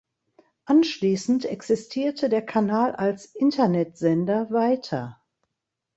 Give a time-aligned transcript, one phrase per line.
[0.65, 5.21] Anschließend existierte der Kanal als Internetsender weiter.